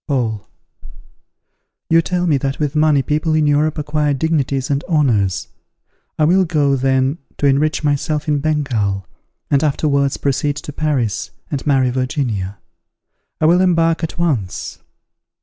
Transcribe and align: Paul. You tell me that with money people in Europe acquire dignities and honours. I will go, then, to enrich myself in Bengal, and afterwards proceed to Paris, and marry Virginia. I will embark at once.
Paul. 0.07 0.49
You 1.87 2.01
tell 2.01 2.25
me 2.25 2.37
that 2.37 2.57
with 2.57 2.75
money 2.75 3.03
people 3.03 3.35
in 3.35 3.45
Europe 3.45 3.77
acquire 3.77 4.15
dignities 4.15 4.71
and 4.71 4.83
honours. 4.85 5.49
I 6.17 6.23
will 6.25 6.43
go, 6.43 6.75
then, 6.75 7.19
to 7.37 7.45
enrich 7.45 7.83
myself 7.83 8.27
in 8.27 8.39
Bengal, 8.39 9.05
and 9.51 9.63
afterwards 9.63 10.17
proceed 10.17 10.55
to 10.55 10.73
Paris, 10.73 11.29
and 11.51 11.67
marry 11.67 11.91
Virginia. 11.91 12.57
I 13.39 13.45
will 13.45 13.61
embark 13.61 14.03
at 14.03 14.17
once. 14.17 14.79